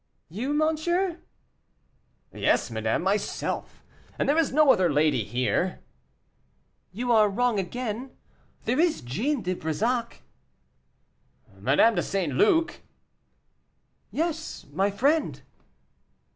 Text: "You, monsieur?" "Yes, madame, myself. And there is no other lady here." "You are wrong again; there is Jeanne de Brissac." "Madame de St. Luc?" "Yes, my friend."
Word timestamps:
"You, 0.29 0.51
monsieur?" 0.51 1.19
"Yes, 2.33 2.71
madame, 2.71 3.03
myself. 3.03 3.83
And 4.17 4.27
there 4.27 4.35
is 4.39 4.51
no 4.51 4.71
other 4.73 4.91
lady 4.91 5.23
here." 5.23 5.81
"You 6.91 7.11
are 7.11 7.29
wrong 7.29 7.59
again; 7.59 8.09
there 8.65 8.79
is 8.79 9.01
Jeanne 9.01 9.43
de 9.43 9.53
Brissac." 9.53 10.23
"Madame 11.55 11.93
de 11.93 12.01
St. 12.01 12.33
Luc?" 12.33 12.81
"Yes, 14.09 14.65
my 14.71 14.89
friend." 14.89 15.43